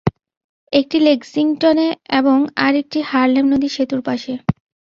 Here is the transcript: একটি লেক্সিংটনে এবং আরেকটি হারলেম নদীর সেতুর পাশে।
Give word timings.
একটি 0.73 0.97
লেক্সিংটনে 0.99 1.87
এবং 2.19 2.37
আরেকটি 2.57 2.99
হারলেম 3.01 3.45
নদীর 3.51 3.75
সেতুর 3.75 4.01
পাশে। 4.01 4.33